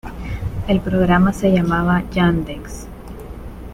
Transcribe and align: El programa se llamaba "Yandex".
El 0.67 0.79
programa 0.81 1.31
se 1.31 1.51
llamaba 1.51 2.03
"Yandex". 2.09 2.87